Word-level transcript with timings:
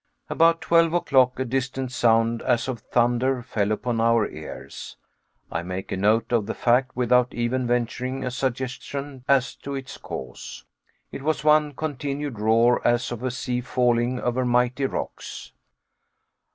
About 0.31 0.61
twelve 0.61 0.95
o'clock 0.95 1.37
a 1.37 1.45
distant 1.45 1.91
sound 1.91 2.41
as 2.41 2.67
of 2.67 2.79
thunder 2.79 3.43
fell 3.43 3.71
upon 3.71 4.01
our 4.01 4.27
ears. 4.27 4.97
I 5.51 5.61
make 5.61 5.91
a 5.91 5.95
note 5.95 6.31
of 6.31 6.47
the 6.47 6.55
fact 6.55 6.95
without 6.95 7.31
even 7.35 7.67
venturing 7.67 8.25
a 8.25 8.31
suggestion 8.31 9.23
as 9.27 9.53
to 9.57 9.75
its 9.75 9.97
cause. 9.99 10.65
It 11.11 11.21
was 11.21 11.43
one 11.43 11.73
continued 11.75 12.39
roar 12.39 12.81
as 12.83 13.11
of 13.11 13.21
a 13.21 13.29
sea 13.29 13.61
falling 13.61 14.19
over 14.19 14.43
mighty 14.43 14.87
rocks. 14.87 15.51